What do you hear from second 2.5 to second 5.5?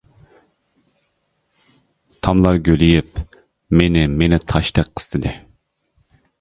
گۆلىيىپ، مېنى مېنى تاشتەك قىستىدى.